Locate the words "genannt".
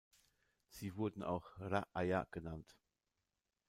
2.31-2.75